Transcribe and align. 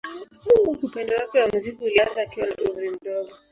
Upendo 0.85 1.13
wake 1.15 1.39
wa 1.39 1.47
muziki 1.47 1.83
ulianza 1.85 2.21
akiwa 2.21 2.47
na 2.47 2.53
umri 2.71 2.89
mdogo. 2.89 3.31